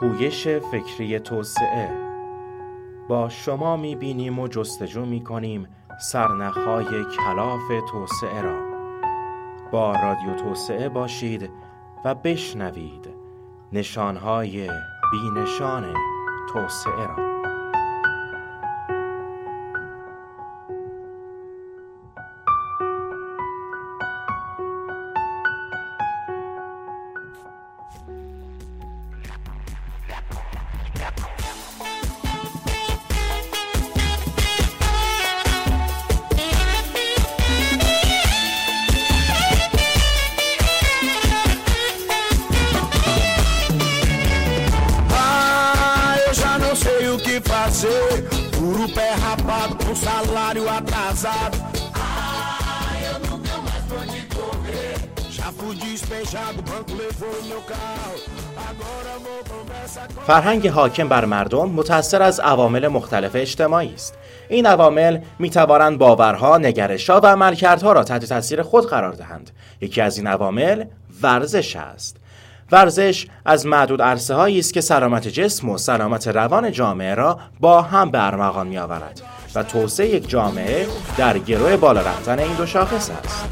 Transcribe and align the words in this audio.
پویش 0.00 0.48
فکری 0.48 1.18
توسعه. 1.18 1.90
با 3.08 3.28
شما 3.28 3.76
می‌بینیم 3.76 4.38
و 4.38 4.48
جستجو 4.48 5.06
می‌کنیم 5.06 5.68
سرنخهای 6.00 7.04
کلاف 7.04 7.68
توسعه 7.90 8.42
را. 8.42 8.68
با 9.72 9.92
رادیو 9.92 10.34
توسعه 10.34 10.88
باشید 10.88 11.50
و 12.04 12.14
بشنوید 12.14 13.08
نشانهای 13.72 14.70
بینشان 15.12 15.94
توسعه 16.52 17.06
را. 17.06 17.27
Atrasado. 51.18 51.58
Ah, 51.94 52.92
eu 53.10 53.18
nunca 53.30 53.56
mais 53.66 53.84
vou 53.88 53.98
onde 53.98 54.22
correr. 54.36 54.94
Já 55.30 55.52
fui 55.52 55.74
despejado, 55.76 56.62
banco 56.62 56.94
levou 56.94 57.42
meu 57.48 57.60
carro. 57.62 58.18
فرهنگ 60.26 60.68
حاکم 60.68 61.08
بر 61.08 61.24
مردم 61.24 61.68
متأثر 61.68 62.22
از 62.22 62.40
عوامل 62.40 62.88
مختلف 62.88 63.30
اجتماعی 63.34 63.94
است. 63.94 64.14
این 64.48 64.66
عوامل 64.66 65.18
می 65.38 65.50
توانند 65.50 65.98
باورها، 65.98 66.58
نگرشها 66.58 67.20
و 67.20 67.26
عملکردها 67.26 67.92
را 67.92 68.04
تحت 68.04 68.24
تاثیر 68.24 68.62
خود 68.62 68.86
قرار 68.86 69.12
دهند. 69.12 69.50
یکی 69.80 70.00
از 70.00 70.18
این 70.18 70.26
عوامل 70.26 70.84
ورزش 71.22 71.76
است. 71.76 72.16
ورزش 72.72 73.26
از 73.44 73.66
معدود 73.66 74.02
عرصه 74.02 74.34
است 74.34 74.74
که 74.74 74.80
سلامت 74.80 75.28
جسم 75.28 75.68
و 75.68 75.78
سلامت 75.78 76.28
روان 76.28 76.72
جامعه 76.72 77.14
را 77.14 77.38
با 77.60 77.82
هم 77.82 78.10
به 78.10 78.26
ارمغان 78.26 78.66
می 78.66 78.78
آورد. 78.78 79.22
و 79.54 79.62
توسعه 79.62 80.08
یک 80.08 80.28
جامعه 80.28 80.86
در 81.18 81.38
گروه 81.38 81.76
بالا 81.76 82.00
رفتن 82.00 82.38
این 82.38 82.54
دو 82.54 82.66
شاخص 82.66 83.10
است. 83.10 83.44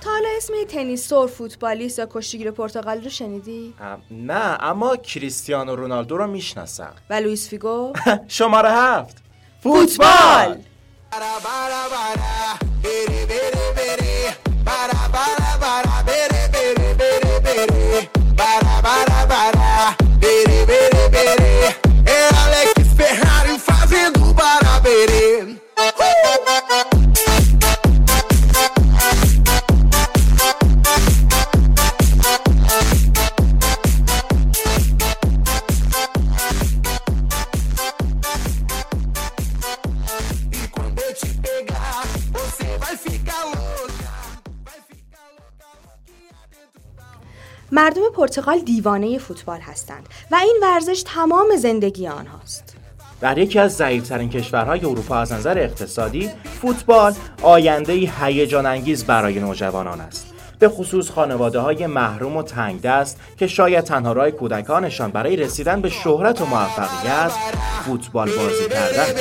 تا 0.00 0.10
حالا 0.10 0.28
اسم 0.36 0.52
تنیسور، 0.68 1.28
فوتبالیست 1.28 1.98
یا 1.98 2.08
کشتیگیر 2.10 2.50
پرتغالی 2.50 3.00
رو 3.00 3.10
شنیدی؟ 3.10 3.74
نه 4.10 4.56
اما 4.60 4.96
کریستیانو 4.96 5.76
رونالدو 5.76 6.16
رو 6.16 6.26
می‌شناسم 6.26 6.92
و 7.10 7.14
لوئیس 7.14 7.48
فیگو؟ 7.48 7.92
شماره 8.28 8.70
هفت 8.70 9.16
فوتبال 9.62 10.58
پرتغال 48.18 48.58
دیوانه 48.58 49.18
فوتبال 49.18 49.60
هستند 49.60 50.06
و 50.30 50.36
این 50.36 50.58
ورزش 50.62 51.02
تمام 51.06 51.56
زندگی 51.56 52.08
آنهاست. 52.08 52.76
در 53.20 53.38
یکی 53.38 53.58
از 53.58 53.76
ضعیفترین 53.76 54.30
کشورهای 54.30 54.80
اروپا 54.80 55.16
از 55.16 55.32
نظر 55.32 55.58
اقتصادی 55.58 56.30
فوتبال 56.62 57.14
آینده 57.42 57.92
هیجان 57.92 58.66
انگیز 58.66 59.04
برای 59.04 59.40
نوجوانان 59.40 60.00
است 60.00 60.26
به 60.58 60.68
خصوص 60.68 61.10
خانواده 61.10 61.58
های 61.58 61.86
محروم 61.86 62.36
و 62.36 62.42
تنگ 62.42 62.80
دست 62.80 63.20
که 63.36 63.46
شاید 63.46 63.84
تنها 63.84 64.12
راه 64.12 64.30
کودکانشان 64.30 65.10
برای 65.10 65.36
رسیدن 65.36 65.80
به 65.80 65.88
شهرت 65.88 66.40
و 66.40 66.46
موفقیت 66.46 67.32
فوتبال 67.84 68.30
بازی 68.30 68.68
کردن 68.68 69.20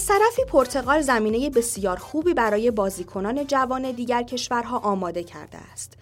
از 0.00 0.06
طرفی 0.06 0.44
پرتغال 0.44 1.00
زمینه 1.00 1.50
بسیار 1.50 1.96
خوبی 1.96 2.34
برای 2.34 2.70
بازیکنان 2.70 3.46
جوان 3.46 3.92
دیگر 3.92 4.22
کشورها 4.22 4.78
آماده 4.78 5.24
کرده 5.24 5.58
است. 5.72 5.92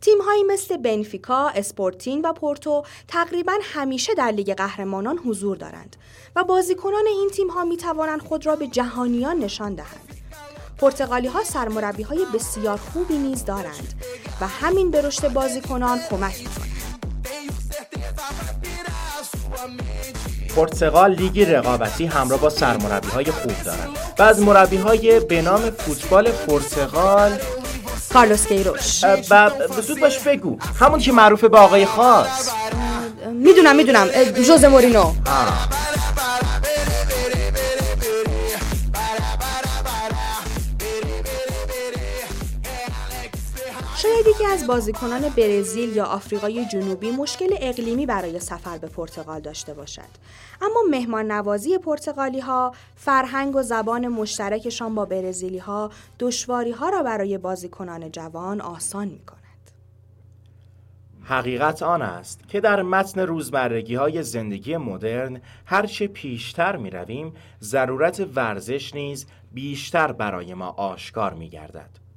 تیمهایی 0.00 0.42
مثل 0.42 0.76
بنفیکا، 0.76 1.48
اسپورتین 1.48 2.20
و 2.20 2.32
پورتو 2.32 2.82
تقریبا 3.08 3.52
همیشه 3.62 4.14
در 4.14 4.30
لیگ 4.30 4.54
قهرمانان 4.54 5.18
حضور 5.18 5.56
دارند 5.56 5.96
و 6.36 6.44
بازیکنان 6.44 7.06
این 7.06 7.30
تیمها 7.30 7.64
می 7.64 7.76
توانند 7.76 8.22
خود 8.22 8.46
را 8.46 8.56
به 8.56 8.66
جهانیان 8.66 9.38
نشان 9.38 9.74
دهند. 9.74 10.14
پرتغالی 10.78 11.28
ها 11.28 11.44
سرمربی 11.44 12.02
های 12.02 12.26
بسیار 12.34 12.76
خوبی 12.76 13.18
نیز 13.18 13.44
دارند 13.44 14.02
و 14.40 14.46
همین 14.46 14.90
به 14.90 15.02
رشد 15.02 15.32
بازیکنان 15.32 15.98
کمک 16.10 16.40
می. 16.40 16.48
پرتغال 20.58 21.14
لیگی 21.14 21.44
رقابتی 21.44 22.06
همراه 22.06 22.40
با 22.40 22.50
سرمربی 22.50 23.08
های 23.08 23.24
خوب 23.24 23.52
دارند 23.64 23.88
و 24.18 24.22
از 24.22 24.40
مربی 24.40 24.76
های 24.76 25.20
به 25.20 25.42
نام 25.42 25.70
فوتبال 25.70 26.30
پرتغال 26.30 27.30
کارلوس 28.12 28.46
کیروش. 28.46 29.04
زود 29.86 30.00
باش 30.00 30.18
بگو. 30.18 30.58
همون 30.80 31.00
که 31.00 31.12
معروف 31.12 31.44
به 31.44 31.58
آقای 31.58 31.86
خاص. 31.86 32.50
می‌دونم 33.32 33.76
می‌دونم. 33.76 34.08
جوز 34.46 34.64
مورینو. 34.64 35.12
شاید 44.24 44.52
از 44.52 44.66
بازیکنان 44.66 45.20
برزیل 45.36 45.96
یا 45.96 46.04
آفریقای 46.04 46.64
جنوبی 46.64 47.10
مشکل 47.10 47.48
اقلیمی 47.60 48.06
برای 48.06 48.40
سفر 48.40 48.78
به 48.78 48.86
پرتغال 48.86 49.40
داشته 49.40 49.74
باشد 49.74 50.08
اما 50.62 50.80
مهمان 50.90 51.32
نوازی 51.32 51.78
پرتغالی 51.78 52.40
ها 52.40 52.72
فرهنگ 52.96 53.56
و 53.56 53.62
زبان 53.62 54.08
مشترکشان 54.08 54.94
با 54.94 55.04
برزیلی 55.04 55.58
ها 55.58 55.90
دشواری 56.18 56.70
ها 56.70 56.88
را 56.88 57.02
برای 57.02 57.38
بازیکنان 57.38 58.12
جوان 58.12 58.60
آسان 58.60 59.08
می 59.08 59.24
کند. 59.24 59.38
حقیقت 61.22 61.82
آن 61.82 62.02
است 62.02 62.48
که 62.48 62.60
در 62.60 62.82
متن 62.82 63.20
روزمرگی 63.20 63.94
های 63.94 64.22
زندگی 64.22 64.76
مدرن 64.76 65.40
هرچه 65.66 66.06
پیشتر 66.06 66.76
می 66.76 66.90
رویم 66.90 67.32
ضرورت 67.60 68.26
ورزش 68.34 68.94
نیز 68.94 69.26
بیشتر 69.52 70.12
برای 70.12 70.54
ما 70.54 70.68
آشکار 70.68 71.34
می 71.34 71.48
گردد. 71.48 72.07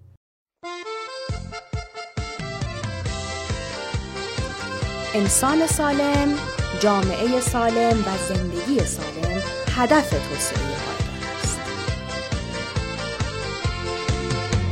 انسان 5.15 5.67
سالم، 5.67 6.35
جامعه 6.83 7.41
سالم 7.41 7.99
و 8.01 8.11
زندگی 8.29 8.87
سالم 8.87 9.43
هدف 9.77 10.11
توسعه 10.11 10.77
پایدار 10.85 11.29
است. 11.43 11.59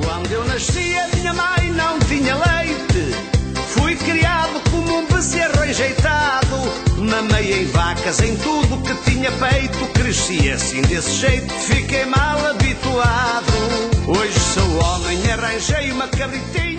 Quando 0.02 0.32
eu 0.38 0.44
nasci 0.52 0.86
a 1.02 1.06
minha 1.14 1.32
mãe 1.42 1.62
não 1.82 1.94
tinha 2.08 2.34
leite 2.46 3.04
Fui 3.74 3.94
criado 3.96 4.56
como 4.70 4.98
um 4.98 5.06
bezerro 5.06 5.60
rejeitado 5.60 6.56
Mamei 7.10 7.48
em 7.60 7.66
vacas, 7.76 8.20
em 8.20 8.34
tudo 8.36 8.82
que 8.86 8.94
tinha 9.10 9.30
peito 9.44 9.82
Cresci 9.96 10.50
assim 10.50 10.82
desse 10.82 11.14
jeito, 11.24 11.52
fiquei 11.70 12.04
mal 12.04 12.38
habituado 12.50 13.54
Hoje 14.14 14.38
sou 14.54 14.70
homem, 14.84 15.18
arranjei 15.32 15.92
uma 15.92 16.08
cabritinha 16.08 16.77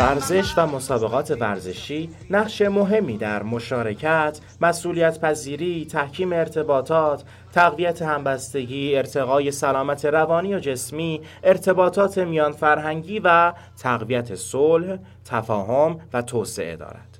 ورزش 0.00 0.54
و 0.56 0.66
مسابقات 0.66 1.30
ورزشی 1.30 2.10
نقش 2.30 2.62
مهمی 2.62 3.18
در 3.18 3.42
مشارکت، 3.42 4.40
مسئولیت 4.60 5.20
پذیری، 5.20 5.84
تحکیم 5.84 6.32
ارتباطات، 6.32 7.24
تقویت 7.52 8.02
همبستگی، 8.02 8.96
ارتقای 8.96 9.50
سلامت 9.50 10.04
روانی 10.04 10.54
و 10.54 10.58
جسمی، 10.58 11.20
ارتباطات 11.44 12.18
میان 12.18 12.52
فرهنگی 12.52 13.20
و 13.24 13.52
تقویت 13.78 14.34
صلح، 14.34 14.98
تفاهم 15.24 16.00
و 16.12 16.22
توسعه 16.22 16.76
دارد. 16.76 17.18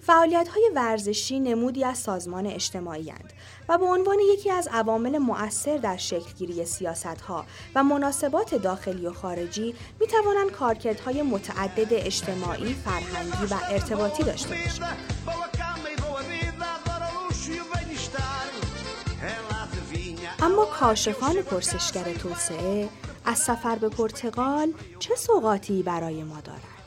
فعالیت 0.00 0.48
های 0.48 0.70
ورزشی 0.74 1.40
نمودی 1.40 1.84
از 1.84 1.98
سازمان 1.98 2.46
اجتماعی 2.46 3.10
هند 3.10 3.32
و 3.68 3.78
به 3.78 3.84
عنوان 3.84 4.18
یکی 4.32 4.50
از 4.50 4.68
عوامل 4.72 5.18
مؤثر 5.18 5.76
در 5.76 5.96
شکلگیری 5.96 6.64
سیاست 6.64 7.20
ها 7.20 7.44
و 7.74 7.84
مناسبات 7.84 8.54
داخلی 8.54 9.06
و 9.06 9.12
خارجی 9.12 9.74
می 10.00 10.06
توانند 10.06 10.50
کارکردهای 10.50 11.22
متعدد 11.22 11.88
اجتماعی، 11.90 12.74
فرهنگی 12.74 13.54
و 13.54 13.56
ارتباطی 13.70 14.22
داشته 14.22 14.48
باشند. 14.48 14.98
اما 20.42 20.64
کاشفان 20.64 21.42
پرسشگر 21.42 22.12
توسعه 22.12 22.88
از 23.24 23.38
سفر 23.38 23.76
به 23.76 23.88
پرتغال 23.88 24.72
چه 24.98 25.16
سوقاتی 25.16 25.82
برای 25.82 26.22
ما 26.22 26.40
دارند؟ 26.40 26.77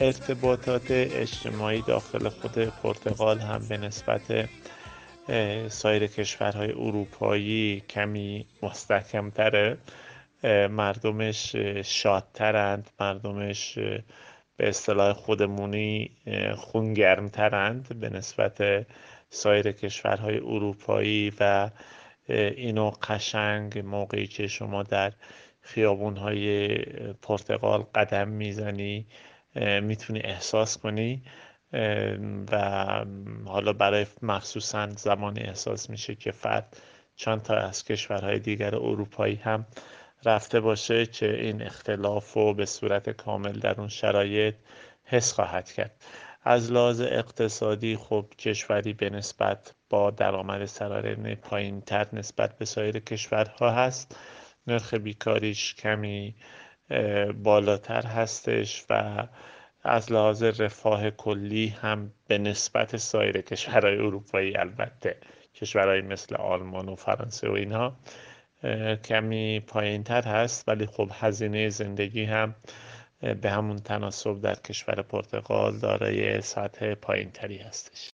ارتباطات 0.00 0.90
اجتماعی 0.90 1.82
داخل 1.82 2.28
خود 2.28 2.58
پرتغال 2.58 3.38
هم 3.38 3.68
به 3.68 3.76
نسبت 3.76 4.48
سایر 5.68 6.06
کشورهای 6.06 6.72
اروپایی 6.72 7.82
کمی 7.88 8.46
مستحکمتره. 8.62 9.78
مردمش 10.70 11.56
شادترند 11.84 12.90
مردمش 13.00 13.78
به 14.56 14.68
اصطلاح 14.68 15.12
خودمونی 15.12 16.10
خونگرمترند 16.56 18.00
به 18.00 18.08
نسبت 18.08 18.86
سایر 19.30 19.72
کشورهای 19.72 20.38
اروپایی 20.38 21.32
و 21.40 21.70
اینو 22.28 22.90
قشنگ 22.90 23.78
موقعی 23.78 24.26
که 24.26 24.46
شما 24.46 24.82
در 24.82 25.12
خیابونهای 25.60 26.78
پرتغال 27.22 27.84
قدم 27.94 28.28
می‌زنی 28.28 29.06
می‌تونی 29.82 30.20
احساس 30.20 30.78
کنی 30.78 31.22
و 32.52 32.58
حالا 33.46 33.72
برای 33.72 34.06
مخصوصا 34.22 34.88
زمانی 34.90 35.40
احساس 35.40 35.90
میشه 35.90 36.14
که 36.14 36.32
فرد 36.32 36.76
چند 37.16 37.42
تا 37.42 37.54
از 37.56 37.84
کشورهای 37.84 38.38
دیگر 38.38 38.74
اروپایی 38.74 39.34
هم 39.34 39.66
رفته 40.24 40.60
باشه 40.60 41.06
که 41.06 41.40
این 41.40 41.62
اختلاف 41.62 42.32
رو 42.32 42.54
به 42.54 42.66
صورت 42.66 43.10
کامل 43.10 43.52
در 43.52 43.80
اون 43.80 43.88
شرایط 43.88 44.54
حس 45.04 45.32
خواهد 45.32 45.72
کرد. 45.72 46.04
از 46.42 46.72
لحاظ 46.72 47.00
اقتصادی 47.00 47.96
خب 47.96 48.26
کشوری 48.38 48.92
به 48.92 49.10
نسبت 49.10 49.74
با 49.90 50.10
درآمد 50.10 50.64
سرانه 50.64 51.34
پایین 51.34 51.80
تر 51.80 52.06
نسبت 52.12 52.58
به 52.58 52.64
سایر 52.64 52.98
کشورها 52.98 53.70
هست. 53.70 54.16
نرخ 54.66 54.94
بیکاریش 54.94 55.74
کمی 55.74 56.34
بالاتر 57.42 58.06
هستش 58.06 58.84
و 58.90 59.26
از 59.82 60.12
لحاظ 60.12 60.42
رفاه 60.42 61.10
کلی 61.10 61.68
هم 61.68 62.12
به 62.28 62.38
نسبت 62.38 62.96
سایر 62.96 63.40
کشورهای 63.40 63.96
اروپایی 63.96 64.56
البته 64.56 65.16
کشورهای 65.54 66.00
مثل 66.00 66.36
آلمان 66.36 66.88
و 66.88 66.94
فرانسه 66.94 67.48
و 67.48 67.52
اینها 67.52 67.96
کمی 69.04 69.60
پایین 69.60 70.04
تر 70.04 70.22
هست. 70.22 70.68
ولی 70.68 70.86
خب 70.86 71.10
هزینه 71.12 71.68
زندگی 71.68 72.24
هم 72.24 72.54
به 73.20 73.50
همون 73.50 73.76
تناسب 73.76 74.40
در 74.40 74.54
کشور 74.54 75.02
پرتغال 75.02 75.78
دارای 75.78 76.40
سطح 76.40 76.94
پایین 76.94 77.30
تری 77.30 77.58
هستش. 77.58 78.10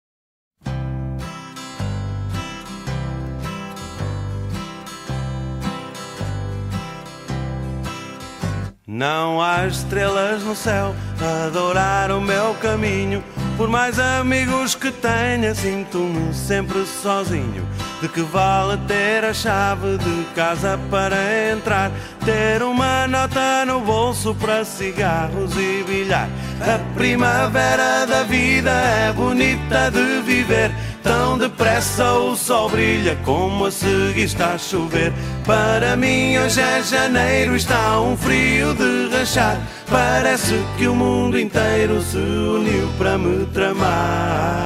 Não 8.93 9.41
há 9.41 9.65
estrelas 9.67 10.43
no 10.43 10.53
céu 10.53 10.93
a 11.21 11.45
adorar 11.45 12.11
o 12.11 12.19
meu 12.19 12.53
caminho. 12.55 13.23
Por 13.55 13.69
mais 13.69 13.97
amigos 13.97 14.75
que 14.75 14.91
tenha, 14.91 15.55
sinto-me 15.55 16.33
sempre 16.33 16.85
sozinho. 16.85 17.65
De 18.01 18.09
que 18.09 18.21
vale 18.21 18.77
ter 18.89 19.23
a 19.23 19.33
chave 19.33 19.97
de 19.97 20.25
casa 20.35 20.77
para 20.89 21.15
entrar? 21.53 21.89
Ter 22.25 22.61
uma 22.63 23.07
nota 23.07 23.63
no 23.65 23.79
bolso 23.79 24.35
para 24.35 24.65
cigarros 24.65 25.55
e 25.55 25.85
bilhar. 25.87 26.27
A 26.59 26.77
primavera 26.93 28.05
da 28.05 28.23
vida 28.23 28.71
é 28.71 29.13
bonita 29.13 29.89
de 29.89 30.21
viver. 30.21 30.69
Tão 31.03 31.37
depressa 31.37 32.13
o 32.13 32.35
sol 32.35 32.69
brilha 32.69 33.17
como 33.23 33.65
a 33.65 33.71
seguir 33.71 34.23
está 34.23 34.53
a 34.53 34.57
chover. 34.57 35.11
Para 35.45 35.95
mim 35.95 36.37
hoje 36.37 36.61
é 36.61 36.83
janeiro, 36.83 37.55
está 37.55 37.99
um 37.99 38.15
frio 38.15 38.73
de 38.73 39.15
rachar. 39.15 39.57
Parece 39.89 40.63
que 40.77 40.87
o 40.87 40.95
mundo 40.95 41.39
inteiro 41.39 42.01
se 42.01 42.17
uniu 42.17 42.87
para 42.97 43.17
me 43.17 43.45
tramar. 43.47 44.61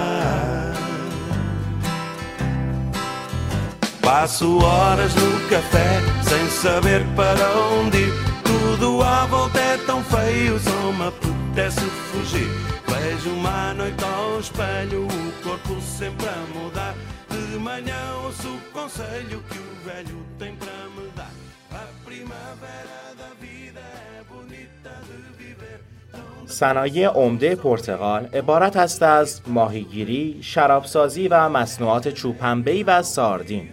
Passo 4.02 4.64
horas 4.64 5.16
no 5.16 5.40
café 5.50 6.00
sem 6.22 6.50
saber 6.50 7.04
para 7.16 7.50
onde 7.80 7.98
ir. 7.98 8.14
Tudo 8.44 9.02
à 9.02 9.26
volta 9.26 9.60
é 9.60 9.78
tão 9.86 10.04
feio, 10.04 10.60
só 10.60 10.92
me 10.92 11.08
apetece 11.08 11.81
fugir. 12.12 12.48
Vejo 12.88 13.31
uma 13.31 13.74
noite 13.74 14.04
ao 14.04 14.40
espelho, 14.40 15.08
corpo 15.44 15.82
sempre 15.82 16.28
a 16.28 16.42
mudar. 16.54 16.94
De 17.30 17.58
manhã 17.60 18.02
ouço 18.24 18.48
o 18.48 18.72
conselho 18.72 19.38
que 19.50 19.60
o 19.60 19.72
velho 19.86 20.20
tem 20.40 20.56
para 20.56 20.80
me 20.96 21.06
dar. 21.16 21.34
A 21.72 21.86
primavera 22.06 23.02
da 23.22 23.30
vida 23.42 23.84
é 24.18 24.24
bonita 24.32 24.94
de 25.08 25.20
viver. 25.38 25.80
صنایع 26.46 27.10
عمده 27.10 27.56
پرتغال 27.56 28.26
عبارت 28.34 28.78
است 28.78 29.04
از 29.04 29.42
ماهیگیری، 29.48 30.40
شرابسازی 30.42 31.28
و 31.28 31.50
مصنوعات 31.50 32.08
چوب 32.08 32.36
و 32.88 33.02
ساردین. 33.02 33.70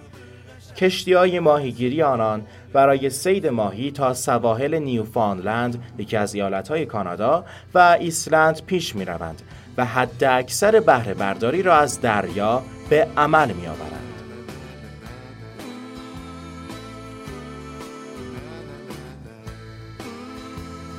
کشتی 0.76 1.12
های 1.12 1.41
ماهیگیری 1.41 2.03
آنان 2.03 2.43
برای 2.73 3.11
سید 3.11 3.47
ماهی 3.47 3.91
تا 3.91 4.15
سواحل 4.15 4.79
نیوفاندلند 4.79 5.85
یکی 5.99 6.17
از 6.17 6.37
های 6.70 6.87
کانادا 6.87 7.44
و 7.75 7.97
ایسلند 8.00 8.62
پیش 8.67 8.97
می 8.97 9.05
روند 9.05 9.43
و 9.76 9.84
حد 9.84 10.24
اکثر 10.24 10.80
بهره 10.80 11.14
برداری 11.14 11.62
را 11.62 11.76
از 11.76 12.00
دریا 12.00 12.62
به 12.90 13.08
عمل 13.16 13.52
می 13.52 13.66
آورند. 13.66 14.02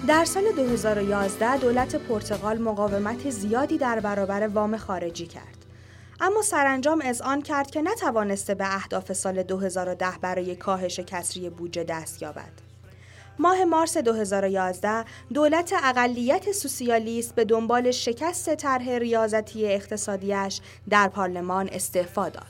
در 0.08 0.26
سال 0.26 0.44
2011 0.56 1.58
دولت 1.58 1.96
پرتغال 1.96 2.58
مقاومت 2.58 3.30
زیادی 3.30 3.78
در 3.78 4.00
برابر 4.00 4.48
وام 4.48 4.78
خارجی 4.78 5.26
کرد. 5.26 5.66
اما 6.22 6.42
سرانجام 6.42 7.04
آن 7.24 7.42
کرد 7.42 7.72
که 7.72 7.82
نتوانسته 7.82 8.56
به 8.56 8.76
اهداف 8.76 9.14
سال 9.14 9.44
2010 9.44 10.08
برای 10.22 10.56
کاهش 10.56 11.00
کسری 11.00 11.50
بودجه 11.50 11.84
دست 11.84 12.22
یابد. 12.22 12.63
ماه 13.40 13.66
مارس 13.66 13.98
2011 13.98 15.06
دولت 15.34 15.74
اقلیت 15.84 16.52
سوسیالیست 16.52 17.36
به 17.36 17.46
دنبال 17.46 17.92
شکست 17.92 18.56
طرح 18.56 18.90
ریاضتی 18.90 19.68
اقتصادیش 19.68 20.62
در 20.90 21.08
پارلمان 21.08 21.70
استعفا 21.72 22.30
داد. 22.30 22.44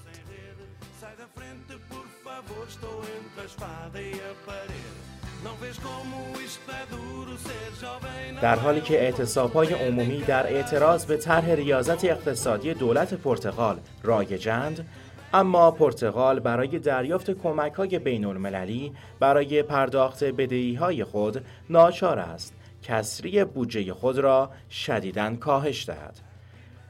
در 8.42 8.56
حالی 8.56 8.82
که 8.82 9.14
های 9.54 9.74
عمومی 9.74 10.22
در 10.22 10.48
اعتراض 10.48 11.06
به 11.06 11.18
طرح 11.18 11.50
ریاضت 11.50 12.06
اقتصادی 12.06 12.74
دولت 12.74 13.14
پرتغال 13.14 13.80
رایجند 14.04 14.88
اما 15.34 15.72
پرتغال 15.72 16.40
برای 16.40 16.80
دریافت 16.80 17.32
کمک 17.32 17.74
های 17.74 18.00
بین 18.00 18.26
المللی 18.26 18.94
برای 19.20 19.64
پرداخت 19.64 20.24
بدهی 20.24 20.76
های 20.76 21.04
خود 21.04 21.46
ناچار 21.70 22.20
است 22.20 22.54
کسری 22.84 23.44
بودجه 23.44 23.94
خود 23.94 24.20
را 24.20 24.50
شدیداً 24.70 25.36
کاهش 25.36 25.90
دهد. 25.90 26.20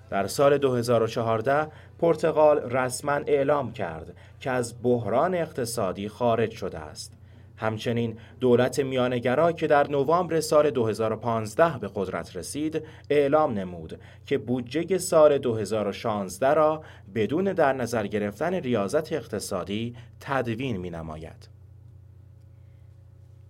در 0.10 0.28
سال 0.28 0.58
2014 0.58 1.68
پرتغال 2.00 2.60
رسما 2.60 3.12
اعلام 3.12 3.74
کرد 3.74 4.16
که 4.40 4.52
از 4.52 4.76
بحران 4.84 5.36
اقتصادی 5.36 6.10
خارج 6.10 6.52
شده 6.52 6.80
است. 6.80 7.14
همچنین 7.58 8.18
دولت 8.40 8.80
میانگرا 8.80 9.52
که 9.52 9.68
در 9.68 9.88
نوامبر 9.88 10.40
سال 10.40 10.70
2015 10.70 11.78
به 11.78 11.90
قدرت 11.96 12.36
رسید 12.36 12.84
اعلام 13.10 13.54
نمود 13.54 14.00
که 14.26 14.38
بودجه 14.38 14.98
سال 14.98 15.38
2016 15.38 16.54
را 16.54 16.84
بدون 17.16 17.54
در 17.54 17.74
نظر 17.74 18.08
گرفتن 18.08 18.54
ریاضت 18.54 19.14
اقتصادی 19.14 19.96
تدوین 20.20 20.78
می 20.78 20.90
نماید. 20.90 21.53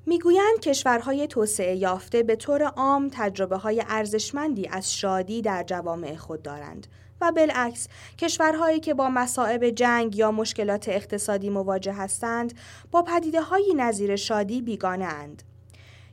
می‌گویند 0.06 0.60
کشورهای 0.62 1.28
توسعه 1.28 1.76
یافته 1.76 2.24
به 2.24 2.36
طور 2.36 2.64
عام 2.64 3.10
تجربه 3.12 3.58
های 3.58 3.84
ارزشمندی 3.88 4.68
از 4.68 4.94
شادی 4.94 5.42
در 5.42 5.64
جوامع 5.64 6.16
خود 6.16 6.42
دارند 6.42 6.88
و 7.22 7.32
بالعکس 7.32 7.88
کشورهایی 8.18 8.80
که 8.80 8.94
با 8.94 9.10
مصائب 9.10 9.70
جنگ 9.70 10.16
یا 10.16 10.32
مشکلات 10.32 10.90
اقتصادی 10.90 11.50
مواجه 11.50 11.94
هستند 11.94 12.54
با 12.92 13.02
پدیده 13.02 13.42
هایی 13.42 13.74
نظیر 13.74 14.16
شادی 14.16 14.62
بیگانه 14.62 15.06
اند. 15.06 15.44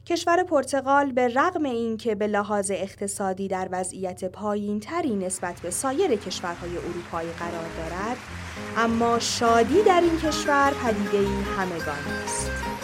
کشور 0.06 0.42
پرتغال 0.42 1.12
به 1.12 1.28
رغم 1.28 1.64
اینکه 1.64 2.14
به 2.14 2.26
لحاظ 2.26 2.70
اقتصادی 2.70 3.48
در 3.48 3.68
وضعیت 3.72 4.24
پایین 4.24 4.80
تری 4.80 5.16
نسبت 5.16 5.60
به 5.60 5.70
سایر 5.70 6.16
کشورهای 6.16 6.76
اروپایی 6.76 7.30
قرار 7.30 7.68
دارد 7.76 8.16
اما 8.76 9.18
شادی 9.18 9.82
در 9.82 10.00
این 10.00 10.18
کشور 10.18 10.72
پدیده‌ای 10.84 11.42
همگانی 11.42 12.24
است. 12.24 12.79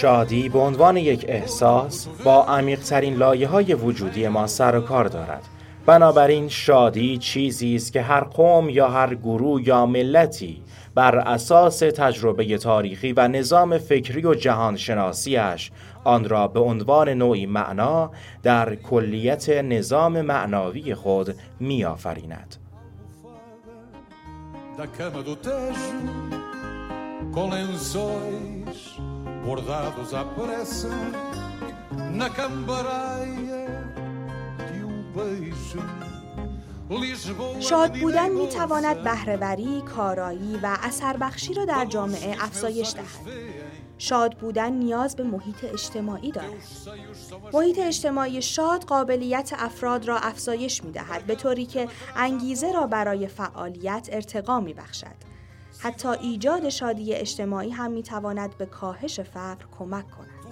شادی 0.00 0.48
به 0.48 0.58
عنوان 0.58 0.96
یک 0.96 1.24
احساس 1.28 2.08
با 2.24 2.44
عمیقترین 2.44 3.14
لایه 3.14 3.48
های 3.48 3.74
وجودی 3.74 4.28
ما 4.28 4.46
سر 4.46 4.76
و 4.76 4.80
کار 4.80 5.04
دارد 5.04 5.42
بنابراین 5.86 6.48
شادی 6.48 7.18
چیزی 7.18 7.74
است 7.74 7.92
که 7.92 8.02
هر 8.02 8.20
قوم 8.20 8.68
یا 8.68 8.88
هر 8.88 9.14
گروه 9.14 9.68
یا 9.68 9.86
ملتی 9.86 10.62
بر 10.94 11.18
اساس 11.18 11.78
تجربه 11.78 12.58
تاریخی 12.58 13.12
و 13.12 13.28
نظام 13.28 13.78
فکری 13.78 14.26
و 14.26 14.34
جهانشناسیش 14.34 15.70
آن 16.04 16.28
را 16.28 16.48
به 16.48 16.60
عنوان 16.60 17.08
نوعی 17.08 17.46
معنا 17.46 18.10
در 18.42 18.74
کلیت 18.74 19.48
نظام 19.48 20.20
معناوی 20.20 20.94
خود 20.94 21.34
میآفریند. 21.60 22.56
Bordados 29.44 30.14
à 30.14 30.24
pressa 30.24 30.88
na 32.12 32.30
cambaraia 32.30 33.62
de 34.72 34.84
um 34.84 35.02
beijo 35.14 35.82
شاد 37.60 38.00
بودن 38.00 38.30
می 38.30 38.48
تواند 38.48 39.02
بهرهوری، 39.02 39.80
کارایی 39.80 40.58
و 40.62 40.78
اثر 40.82 41.16
بخشی 41.16 41.54
را 41.54 41.64
در 41.64 41.84
جامعه 41.84 42.36
افزایش 42.40 42.94
دهد. 42.94 43.34
شاد 43.98 44.34
بودن 44.34 44.72
نیاز 44.72 45.16
به 45.16 45.22
محیط 45.22 45.64
اجتماعی 45.64 46.32
دارد. 46.32 46.50
محیط 47.52 47.78
اجتماعی 47.78 48.42
شاد 48.42 48.84
قابلیت 48.84 49.52
افراد 49.58 50.08
را 50.08 50.18
افزایش 50.18 50.84
می 50.84 50.92
دهد 50.92 51.26
به 51.26 51.34
طوری 51.34 51.66
که 51.66 51.88
انگیزه 52.16 52.72
را 52.72 52.86
برای 52.86 53.28
فعالیت 53.28 54.08
ارتقا 54.12 54.60
می 54.60 54.74
بخشد. 54.74 55.33
حتی 55.80 56.08
ایجاد 56.08 56.68
شادی 56.68 57.14
اجتماعی 57.14 57.70
هم 57.70 57.90
می 57.92 58.02
تواند 58.02 58.58
به 58.58 58.66
کاهش 58.66 59.20
فقر 59.20 59.64
کمک 59.78 60.10
کند. 60.10 60.44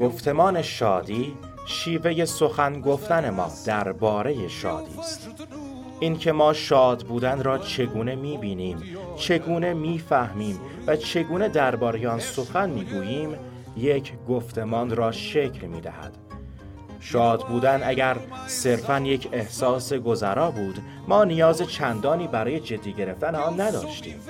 گفتمان 0.00 0.62
شادی 0.62 1.36
شیوه 1.66 2.24
سخن 2.24 2.80
گفتن 2.80 3.30
ما 3.30 3.52
درباره 3.66 4.48
شادی 4.48 4.98
است 4.98 5.28
اینکه 6.02 6.32
ما 6.32 6.52
شاد 6.52 7.02
بودن 7.02 7.42
را 7.42 7.58
چگونه 7.58 8.14
می‌بینیم 8.14 8.76
چگونه 9.16 9.74
می‌فهمیم 9.74 10.60
و 10.86 10.96
چگونه 10.96 11.48
درباره 11.48 12.08
آن 12.08 12.18
سخن 12.18 12.70
می‌گوییم 12.70 13.34
یک 13.76 14.12
گفتمان 14.28 14.96
را 14.96 15.12
شکل 15.12 15.66
می‌دهد. 15.66 16.16
شاد 17.00 17.46
بودن 17.46 17.80
اگر 17.84 18.16
صرفا 18.46 19.00
یک 19.00 19.28
احساس 19.32 19.92
گذرا 19.92 20.50
بود 20.50 20.78
ما 21.08 21.24
نیاز 21.24 21.62
چندانی 21.62 22.26
برای 22.28 22.60
جدی 22.60 22.92
گرفتن 22.92 23.34
آن 23.34 23.60
نداشتیم. 23.60 24.20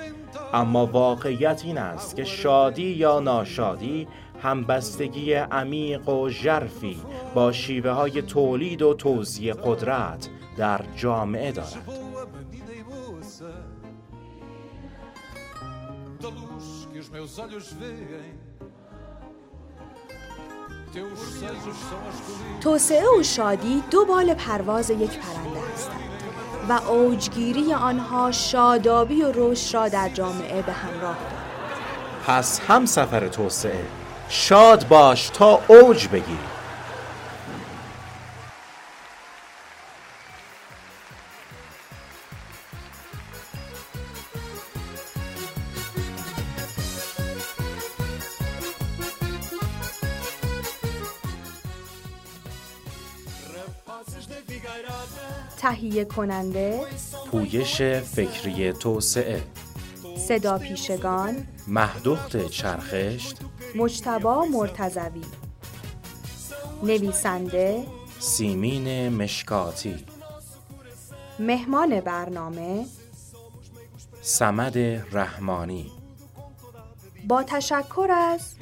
اما 0.53 0.85
واقعیت 0.85 1.61
این 1.65 1.77
است 1.77 2.15
که 2.15 2.23
شادی 2.23 2.89
یا 2.89 3.19
ناشادی 3.19 4.07
همبستگی 4.43 5.33
عمیق 5.33 6.09
و 6.09 6.29
ژرفی 6.29 7.01
با 7.33 7.51
شیوه 7.51 7.91
های 7.91 8.21
تولید 8.21 8.81
و 8.81 8.93
توزیع 8.93 9.53
قدرت 9.53 10.29
در 10.57 10.81
جامعه 10.95 11.51
دارد. 11.51 11.89
توسعه 22.61 23.03
و 23.19 23.23
شادی 23.23 23.83
دو 23.91 24.05
بال 24.05 24.33
پرواز 24.33 24.89
یک 24.89 25.19
پرنده 25.19 25.59
هستند 25.73 25.99
و 26.69 26.91
اوجگیری 26.91 27.73
آنها 27.73 28.31
شادابی 28.31 29.21
و 29.21 29.31
رشد 29.35 29.75
را 29.75 29.89
در 29.89 30.09
جامعه 30.09 30.61
به 30.61 30.71
همراه 30.71 31.17
دارد. 31.17 31.43
پس 32.27 32.59
هم 32.59 32.85
سفر 32.85 33.27
توسعه 33.27 34.02
شاد 34.35 34.87
باش 34.87 35.29
تا 35.29 35.61
اوج 35.67 36.07
بگیری 36.07 36.37
تهیه 55.57 56.05
کننده 56.05 56.81
پویش 57.31 57.81
فکری 57.81 58.73
توسعه. 58.73 59.43
صدا 60.27 60.57
پیشگان 60.57 61.47
مهدخت 61.67 62.47
چرخشت. 62.47 63.42
مجتبا 63.75 64.45
مرتزوی 64.45 65.21
نویسنده 66.83 67.83
سیمین 68.19 69.09
مشکاتی. 69.09 70.05
مهمان 71.39 71.99
برنامه 71.99 72.85
سمد 74.21 74.77
رحمانی. 75.15 75.91
با 77.27 77.43
تشکر 77.43 78.07
از 78.11 78.55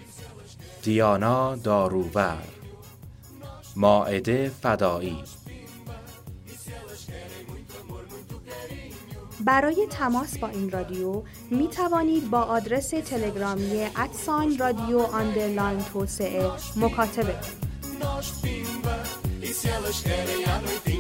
دیانا 0.84 1.56
داروور. 1.56 2.44
ماعده 3.76 4.52
فدایی. 4.62 5.24
برای 9.46 9.88
تماس 9.90 10.38
با 10.38 10.48
این 10.48 10.72
رادیو 10.72 11.24
می 11.52 11.68
توانید 11.68 12.30
با 12.30 12.40
آدرس 12.42 12.90
تلگرامی 12.90 13.88
ادسان 13.96 14.58
رادیو 14.58 15.00
آندرلاین 15.00 15.80
توسعه 15.94 16.52
مکاتبه 16.78 17.36
Elas 19.64 20.91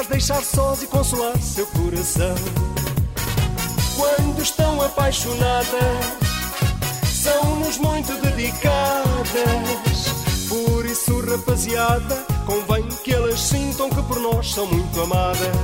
as 0.00 0.06
deixar 0.06 0.42
sós 0.42 0.82
e 0.82 0.86
consolar 0.86 1.36
seu 1.38 1.66
coração. 1.66 2.34
Quando 3.96 4.40
estão 4.42 4.80
apaixonadas, 4.80 5.68
são-nos 7.04 7.76
muito 7.76 8.12
dedicadas. 8.22 9.04
Por 10.48 10.86
isso, 10.86 11.20
rapaziada, 11.20 12.24
convém 12.46 12.88
que 13.04 13.12
elas 13.12 13.38
sintam 13.38 13.90
que 13.90 14.02
por 14.02 14.18
nós 14.20 14.54
são 14.54 14.66
muito 14.66 15.02
amadas. 15.02 15.54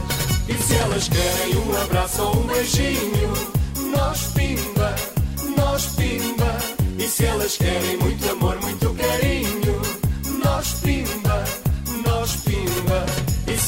E 0.49 0.55
se 0.55 0.75
elas 0.77 1.09
querem 1.09 1.57
um 1.57 1.83
abraço 1.83 2.23
ou 2.23 2.37
um 2.37 2.47
beijinho, 2.47 3.33
nós 3.91 4.21
pimba 4.35 4.95
nós 5.77 5.87
pimba. 5.97 6.57
E 6.99 7.09
se 7.09 7.25
elas 7.27 7.57
querem 7.57 7.99
muito 7.99 8.31
amor, 8.31 8.59
muito 8.63 8.95
carinho, 8.95 9.46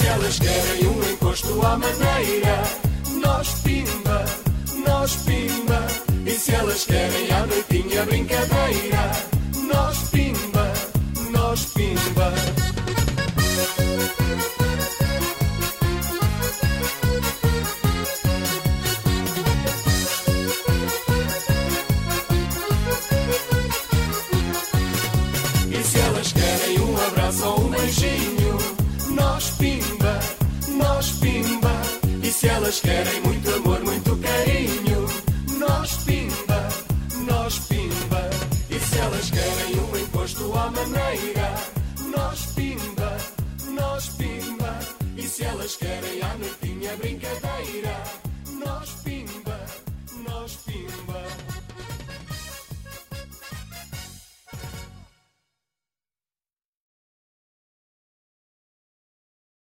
elas 0.05 0.39
querem 0.39 0.87
um 0.87 1.11
encosto 1.11 1.67
à 1.67 1.77
maneira, 1.77 2.63
nós 3.21 3.49
pimba, 3.63 4.25
nós 4.87 5.17
pimba. 5.25 5.87
E 6.27 6.31
se 6.33 6.55
elas 6.55 6.85
querem 6.85 7.31
à 7.33 7.47
noitinha 7.47 8.05
brincadeira, 8.05 9.11
nós 9.73 9.99
pimba, 10.11 10.73
nós 11.33 11.65
pimba. 11.75 12.78